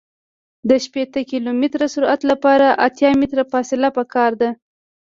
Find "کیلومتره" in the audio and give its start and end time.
1.31-1.85